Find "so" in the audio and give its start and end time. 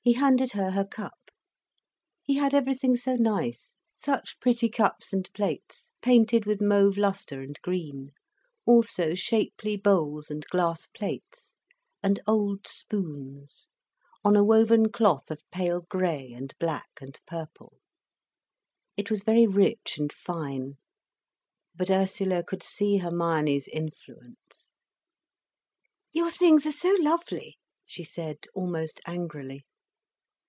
2.96-3.16, 26.72-26.96